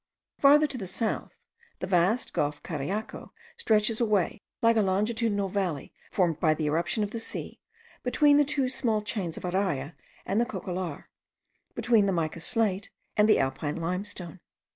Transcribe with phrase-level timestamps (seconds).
[0.39, 1.39] Farther to the south,
[1.77, 7.11] the vast gulf Cariaco stretches away, like a longitudinal valley formed by the irruption of
[7.11, 7.59] the sea,
[8.01, 9.93] between the two small chains of Araya
[10.25, 11.07] and the Cocollar,
[11.75, 14.39] between the mica slate and the Alpine limestone.